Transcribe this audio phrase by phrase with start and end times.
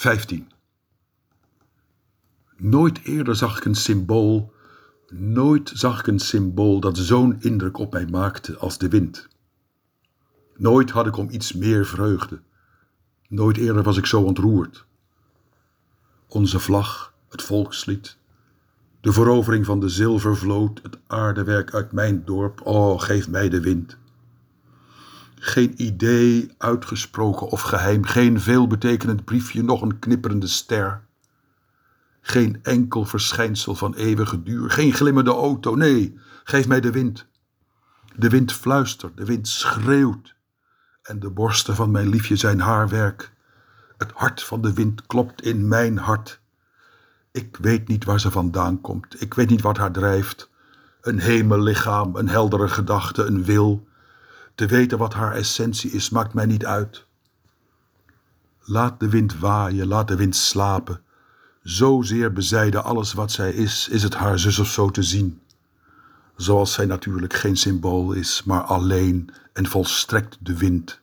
[0.00, 0.48] 15.
[2.56, 4.52] Nooit eerder zag ik een symbool,
[5.08, 9.28] nooit zag ik een symbool dat zo'n indruk op mij maakte als de wind.
[10.56, 12.40] Nooit had ik om iets meer vreugde.
[13.28, 14.84] Nooit eerder was ik zo ontroerd.
[16.28, 18.16] Onze vlag, het volkslied,
[19.00, 23.98] de verovering van de zilvervloot, het aardewerk uit mijn dorp, oh, geef mij de wind.
[25.42, 31.02] Geen idee, uitgesproken of geheim, geen veelbetekenend briefje, nog een knipperende ster.
[32.20, 37.26] Geen enkel verschijnsel van eeuwige duur, geen glimmende auto, nee, geef mij de wind.
[38.16, 40.34] De wind fluistert, de wind schreeuwt
[41.02, 43.32] en de borsten van mijn liefje zijn haar werk.
[43.98, 46.40] Het hart van de wind klopt in mijn hart.
[47.32, 50.50] Ik weet niet waar ze vandaan komt, ik weet niet wat haar drijft.
[51.00, 53.88] Een hemellichaam, een heldere gedachte, een wil.
[54.60, 57.06] Te weten wat haar essentie is, maakt mij niet uit.
[58.60, 61.02] Laat de wind waaien, laat de wind slapen.
[61.62, 65.40] Zozeer bezijden alles wat zij is, is het haar zus of zo te zien.
[66.36, 70.99] Zoals zij natuurlijk geen symbool is, maar alleen en volstrekt de wind